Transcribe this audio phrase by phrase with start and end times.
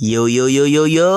[0.00, 1.12] Yo yo yo yo yo,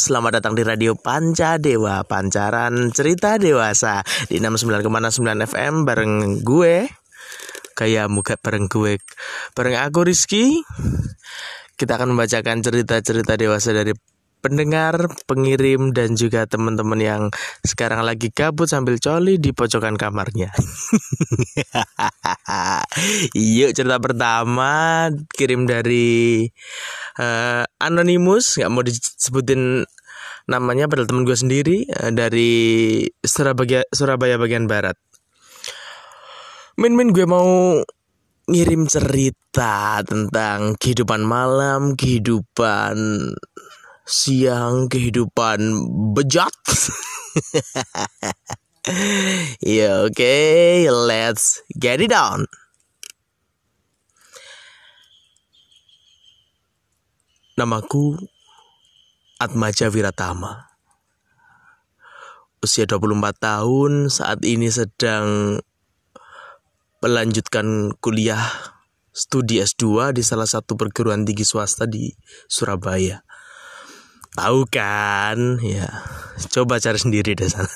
[0.00, 4.00] selamat datang di Radio Panca Dewa, pancaran cerita dewasa
[4.32, 6.88] di 69,9 FM bareng gue,
[7.76, 8.96] kayak muka bareng gue,
[9.52, 10.64] bareng aku Rizky.
[11.76, 13.92] Kita akan membacakan cerita-cerita dewasa dari
[14.44, 17.22] pendengar, pengirim, dan juga teman-teman yang
[17.64, 20.52] sekarang lagi kabut sambil coli di pojokan kamarnya.
[23.32, 26.44] Yuk cerita pertama kirim dari
[27.16, 29.88] uh, Anonymous, nggak mau disebutin
[30.44, 35.00] namanya padahal temen gue sendiri uh, dari Surabaya, Surabaya bagian barat.
[36.76, 37.80] Min-min gue mau
[38.44, 43.32] ngirim cerita tentang kehidupan malam, kehidupan
[44.04, 45.60] siang kehidupan
[46.12, 46.52] bejat.
[49.64, 52.44] ya oke, okay, let's get it on.
[57.56, 58.18] Namaku
[59.40, 60.68] Atmaja Wiratama.
[62.60, 65.60] Usia 24 tahun, saat ini sedang
[67.04, 68.40] melanjutkan kuliah
[69.12, 72.10] studi S2 di salah satu perguruan tinggi swasta di
[72.48, 73.20] Surabaya.
[74.34, 75.62] Tahu kan?
[75.62, 75.86] Ya,
[76.50, 77.70] coba cari sendiri deh sana.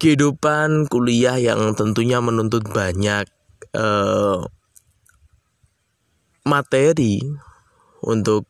[0.00, 3.28] Kehidupan kuliah yang tentunya menuntut banyak
[3.76, 4.40] uh,
[6.48, 7.20] materi
[8.00, 8.48] untuk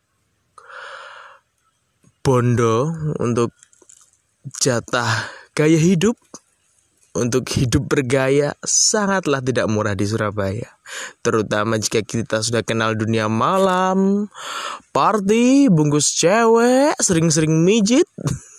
[2.22, 3.50] bondo, untuk
[4.62, 5.26] jatah
[5.58, 6.14] gaya hidup
[7.10, 10.78] untuk hidup bergaya sangatlah tidak murah di Surabaya.
[11.26, 14.30] Terutama jika kita sudah kenal dunia malam,
[14.94, 18.06] party, bungkus cewek, sering-sering mijit.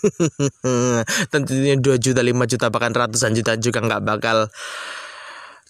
[1.33, 4.37] Tentunya 2 juta, 5 juta, bahkan ratusan juta juga nggak bakal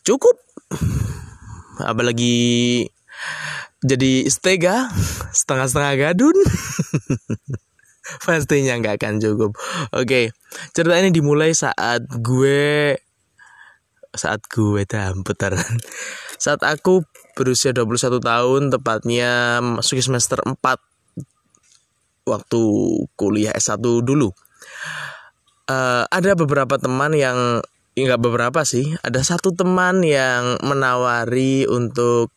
[0.02, 0.42] cukup.
[1.82, 2.86] Apalagi
[3.82, 4.90] jadi stega,
[5.34, 6.38] setengah-setengah gadun.
[8.26, 9.52] pastinya nggak akan cukup.
[9.96, 10.34] Oke,
[10.76, 12.98] cerita ini dimulai saat gue
[14.12, 15.56] saat gue dan putar
[16.44, 17.00] saat aku
[17.40, 20.60] berusia 21 tahun tepatnya masuk semester 4
[22.28, 22.62] waktu
[23.16, 24.30] kuliah S1 dulu.
[25.72, 27.64] Uh, ada beberapa teman yang
[27.96, 32.32] enggak beberapa sih ada satu teman yang menawari untuk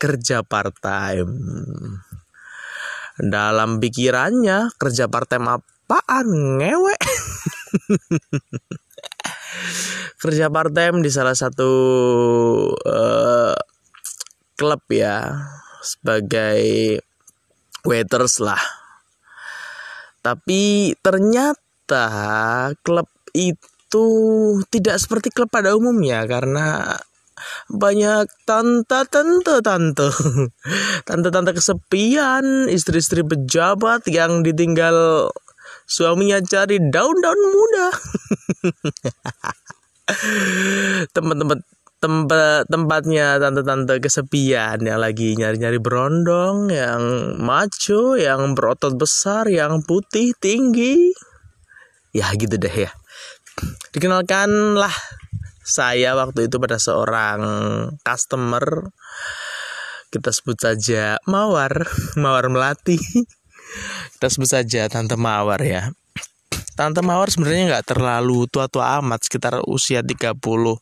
[0.00, 1.32] kerja part time
[3.20, 6.26] dalam pikirannya kerja part time apaan?
[6.60, 6.96] Ngewe.
[10.20, 11.72] Kerja part time di salah satu
[12.76, 13.56] uh,
[14.56, 15.32] klub ya
[15.80, 16.60] sebagai
[17.84, 18.60] waiters lah.
[20.20, 22.04] Tapi ternyata
[22.84, 24.06] klub itu
[24.68, 27.00] tidak seperti klub pada umumnya karena
[27.70, 30.08] banyak tante-tante tante
[31.08, 35.28] tante-tante kesepian istri-istri pejabat yang ditinggal
[35.90, 37.88] suaminya cari daun-daun muda.
[41.14, 41.58] Tempat-tempat
[42.00, 50.32] tempat tempatnya tante-tante kesepian yang lagi nyari-nyari berondong yang maco yang berotot besar yang putih
[50.40, 51.12] tinggi.
[52.16, 52.90] Ya gitu deh ya.
[53.92, 54.94] Dikenalkan lah
[55.60, 57.40] saya waktu itu pada seorang
[58.00, 58.90] customer
[60.10, 61.86] kita sebut saja Mawar
[62.22, 62.98] Mawar Melati.
[64.18, 65.94] Kita sebut saja Tante Mawar ya.
[66.74, 70.74] Tante Mawar sebenarnya nggak terlalu tua-tua amat sekitar usia 30 uh,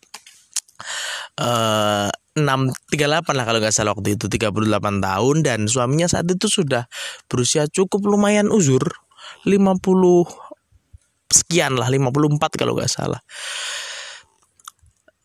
[2.08, 5.36] 6 38 lah kalau nggak salah waktu itu 38 tahun.
[5.44, 6.88] Dan suaminya saat itu sudah
[7.28, 8.80] berusia cukup lumayan uzur
[9.44, 9.84] 50
[11.28, 13.20] sekian lah 54 kalau nggak salah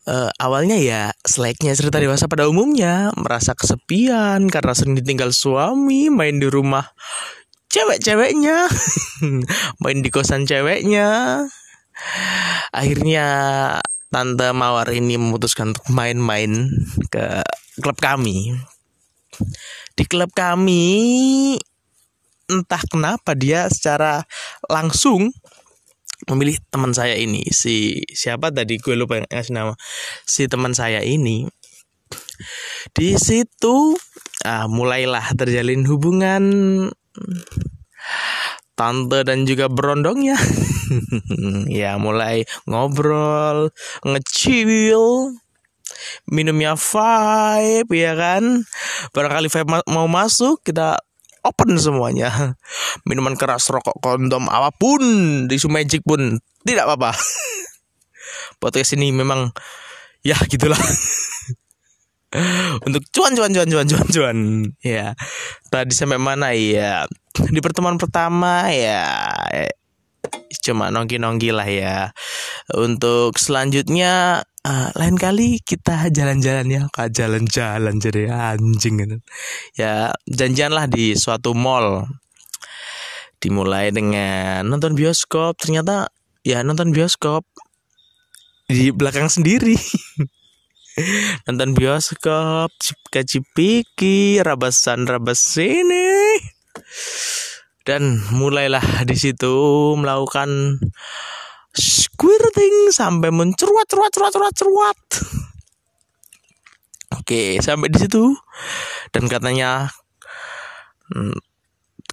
[0.08, 3.12] uh, awalnya ya seleknya cerita dewasa pada umumnya.
[3.16, 6.88] Merasa kesepian karena sering ditinggal suami main di rumah
[7.72, 8.70] cewek-ceweknya
[9.82, 11.42] main di kosan ceweknya.
[12.74, 13.26] Akhirnya
[14.14, 16.70] tante mawar ini memutuskan untuk main-main
[17.10, 17.42] ke
[17.82, 18.54] klub kami.
[19.98, 20.94] Di klub kami
[22.46, 24.22] entah kenapa dia secara
[24.70, 25.34] langsung
[26.28, 27.44] memilih teman saya ini.
[27.50, 28.80] Si siapa tadi?
[28.80, 29.74] Gue lupa yang ngasih nama.
[30.24, 31.48] Si teman saya ini
[32.94, 33.96] di situ
[34.44, 36.44] ah, mulailah terjalin hubungan
[38.74, 40.36] tante dan juga berondongnya.
[41.72, 43.72] Ya mulai ngobrol
[44.04, 45.32] ngecil
[46.28, 48.68] minumnya vibe ya kan?
[49.16, 51.00] Barangkali vibe mau masuk kita
[51.44, 52.56] open semuanya.
[53.08, 55.02] Minuman keras, rokok, kondom, apa pun,
[55.46, 57.12] tisu magic pun tidak apa-apa.
[58.62, 59.52] Podcast ini memang
[60.24, 60.80] ya gitulah.
[62.88, 64.38] Untuk cuan cuan cuan cuan cuan cuan.
[64.82, 65.14] Ya.
[65.70, 67.06] Tadi sampai mana ya?
[67.34, 69.10] di pertemuan pertama ya
[70.64, 71.96] cuma nongki-nongki lah ya.
[72.72, 79.16] Untuk selanjutnya uh, lain kali kita jalan-jalan ya, kak jalan-jalan jadi anjing gitu.
[79.78, 82.08] Ya janjian lah di suatu mall.
[83.38, 86.08] Dimulai dengan nonton bioskop, ternyata
[86.40, 87.44] ya nonton bioskop
[88.66, 89.76] di belakang sendiri.
[91.44, 96.40] nonton bioskop, cipika-cipiki, rabasan rabas sini
[97.84, 100.80] dan mulailah di situ melakukan
[101.74, 104.98] squirting sampai menceruat ceruat ceruat ceruat ceruat
[107.24, 108.36] oke sampai di situ.
[109.08, 109.88] Dan katanya
[111.08, 111.40] hmm,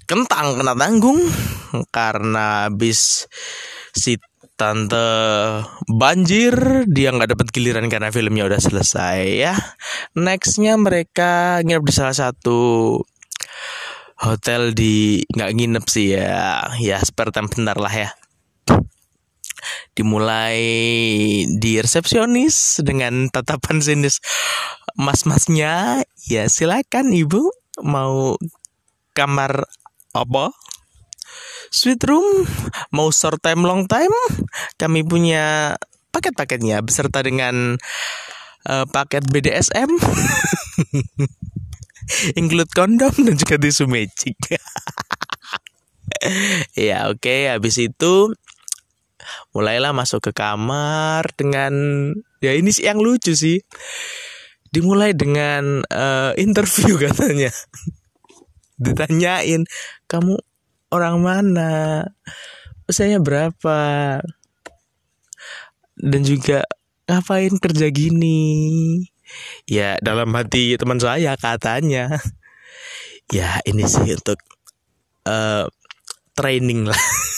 [0.07, 1.19] kentang kena tanggung
[1.91, 3.27] karena habis
[3.91, 4.15] si
[4.55, 5.03] tante
[5.89, 9.53] banjir dia nggak dapat giliran karena filmnya udah selesai ya.
[10.15, 13.01] Nextnya mereka nginep di salah satu
[14.21, 16.71] hotel di nggak nginep sih ya.
[16.79, 18.20] Ya spare bentar lah ya
[19.94, 20.57] dimulai
[21.47, 24.23] di resepsionis dengan tatapan sinis
[24.95, 26.06] mas-masnya.
[26.29, 27.51] Ya silakan ibu.
[27.81, 28.38] Mau
[29.15, 29.68] kamar
[30.15, 30.53] apa?
[31.71, 32.45] Sweet room.
[32.91, 34.12] Mau short time long time.
[34.75, 35.75] Kami punya
[36.12, 37.79] paket-paketnya beserta dengan
[38.67, 39.88] uh, paket BDSM
[42.39, 44.35] include kondom dan juga tisu magic.
[46.77, 47.24] Ya oke.
[47.24, 47.50] Okay.
[47.50, 48.35] habis itu
[49.55, 51.73] mulailah masuk ke kamar dengan
[52.39, 53.59] ya ini sih yang lucu sih.
[54.71, 57.51] Dimulai dengan uh, interview katanya.
[58.81, 59.67] Ditanyain
[60.07, 60.39] kamu
[60.91, 62.07] orang mana?
[62.87, 63.79] Usianya berapa?
[66.01, 66.65] Dan juga
[67.05, 69.03] ngapain kerja gini?
[69.69, 72.11] Ya dalam hati teman saya katanya.
[73.31, 74.43] Ya ini sih untuk
[75.23, 75.63] uh,
[76.35, 76.99] training lah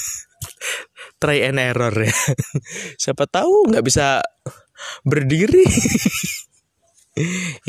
[1.23, 2.11] try and error ya.
[3.07, 4.19] Siapa tahu nggak bisa
[5.07, 5.63] berdiri.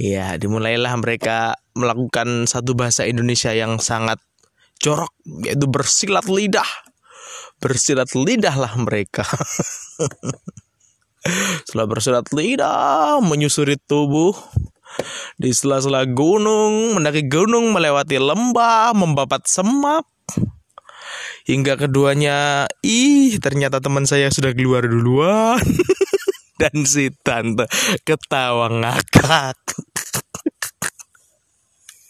[0.01, 4.17] Ya dimulailah mereka melakukan satu bahasa Indonesia yang sangat
[4.81, 5.13] jorok
[5.45, 6.65] yaitu bersilat lidah.
[7.61, 9.29] Bersilat lidah lah mereka.
[11.69, 14.33] Setelah bersurat lidah menyusuri tubuh.
[15.37, 20.09] Di sela-sela gunung, mendaki gunung, melewati lembah, membabat semak.
[21.45, 25.61] Hingga keduanya, ih ternyata teman saya sudah keluar duluan.
[26.61, 27.69] Dan si tante
[28.09, 29.59] ketawa ngakak.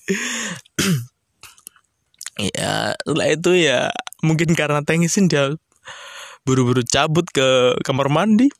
[2.54, 3.88] ya setelah itu ya
[4.26, 5.54] mungkin karena tengisin dia
[6.44, 8.50] buru-buru cabut ke kamar mandi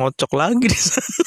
[0.00, 1.24] ngocok lagi di sana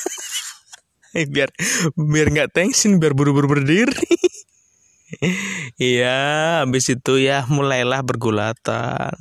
[1.34, 1.50] biar
[1.94, 3.94] biar nggak tensin biar buru-buru berdiri
[5.80, 6.18] Iya,
[6.66, 9.16] habis itu ya mulailah bergulatan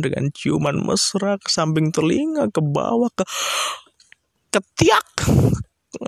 [0.00, 3.24] dengan ciuman mesra ke samping telinga, ke bawah, ke
[4.54, 5.28] ketiak,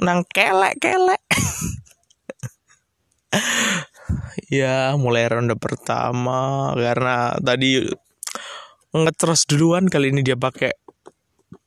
[0.00, 1.22] nang kelek kelek.
[4.48, 7.84] ya mulai ronde pertama karena tadi
[8.96, 10.72] ngetros duluan kali ini dia pakai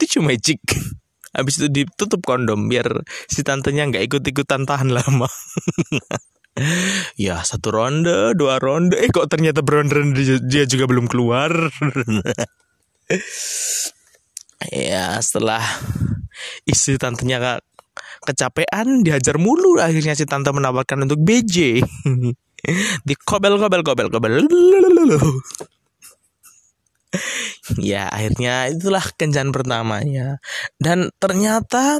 [0.01, 0.57] tisu magic
[1.37, 5.29] habis itu ditutup kondom biar si tantenya nggak ikut ikutan tahan lama
[7.25, 8.99] ya satu ronde dua ronde.
[8.99, 10.03] Eh kok ternyata beronde
[10.45, 11.51] dia juga belum keluar?
[14.69, 15.59] Ya setelah
[16.69, 17.59] istri tantenya kak
[18.29, 19.81] kecapean dihajar mulu.
[19.81, 21.81] Akhirnya si tante menawarkan untuk BJ
[23.07, 24.45] di kobel kobel kobel kobel.
[27.81, 30.37] Ya akhirnya itulah kencan pertamanya.
[30.77, 31.99] Dan ternyata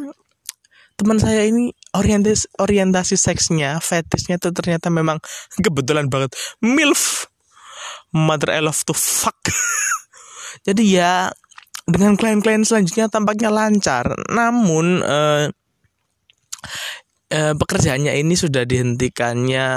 [0.96, 5.20] teman saya ini orientasi orientasi seksnya fetisnya itu ternyata memang
[5.66, 6.36] kebetulan banget.
[6.64, 7.28] Milf
[8.16, 9.38] mother I love to fuck.
[10.68, 11.32] Jadi ya
[11.88, 14.16] dengan klien-klien selanjutnya tampaknya lancar.
[14.32, 15.46] Namun eh,
[17.32, 19.68] eh, pekerjaannya ini sudah dihentikannya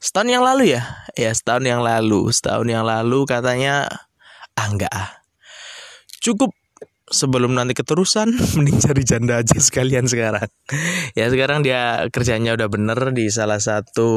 [0.00, 0.82] setahun yang lalu ya?
[1.16, 2.32] Ya setahun yang lalu.
[2.32, 3.88] Setahun yang lalu katanya
[4.54, 5.10] ah enggak ah.
[6.24, 6.56] Cukup
[7.04, 10.48] sebelum nanti keterusan mending cari janda aja sekalian sekarang.
[11.12, 14.10] Ya sekarang dia kerjanya udah bener di salah satu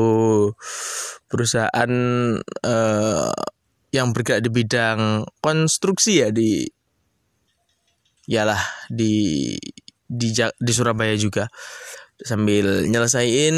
[1.27, 1.91] perusahaan
[2.63, 3.34] uh,
[3.91, 6.67] yang bergerak di bidang konstruksi ya di
[8.27, 8.60] yalah
[8.91, 9.56] di
[10.08, 11.51] di di Surabaya juga.
[12.17, 13.56] Sambil nyelesain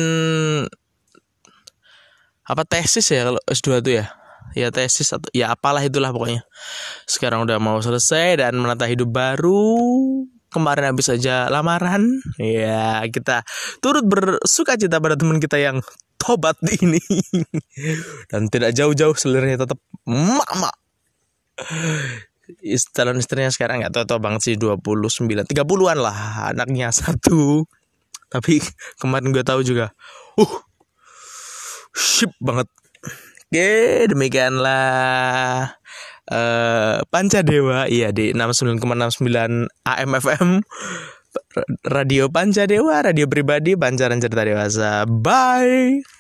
[2.50, 4.10] apa tesis ya kalau S2 tuh ya
[4.58, 6.46] ya tesis atau ya apalah itulah pokoknya.
[7.06, 9.86] Sekarang udah mau selesai dan menata hidup baru.
[10.50, 12.22] Kemarin habis saja lamaran.
[12.42, 13.46] Ya kita
[13.86, 15.78] turut bersuka cita pada teman kita yang
[16.18, 16.98] tobat ini.
[18.34, 19.78] Dan tidak jauh-jauh selirnya tetap
[20.10, 20.74] mama
[22.94, 27.66] calon istrinya sekarang nggak tahu-tahu banget sih 29 30-an lah anaknya satu.
[28.30, 28.62] Tapi
[29.02, 29.94] kemarin gue tahu juga
[30.40, 30.54] uh
[31.94, 32.70] ship banget
[33.50, 35.74] oke demikianlah
[36.30, 37.90] uh, Panca Dewa.
[37.90, 40.50] Iya di 69,69 AM FM
[41.90, 45.10] Radio Panca Dewa radio pribadi pancaran cerita dewasa.
[45.10, 46.19] Bye